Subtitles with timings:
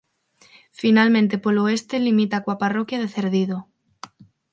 [0.81, 3.57] Finalmente polo oeste limita coa parroquia de Cerdido.